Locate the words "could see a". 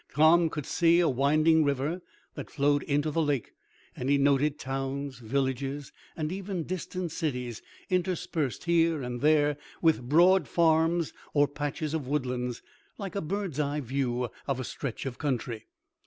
0.49-1.07